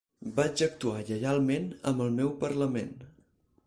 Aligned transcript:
Vaig 0.37 0.63
actuar 0.67 1.03
lleialment 1.11 1.69
amb 1.93 2.05
el 2.09 2.13
meu 2.19 2.35
parlament. 2.45 2.95